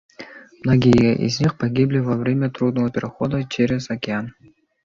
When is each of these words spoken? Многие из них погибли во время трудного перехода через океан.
Многие 0.63 1.13
из 1.15 1.41
них 1.41 1.59
погибли 1.59 1.99
во 1.99 2.15
время 2.17 2.49
трудного 2.49 2.89
перехода 2.89 3.43
через 3.47 3.91
океан. 3.91 4.33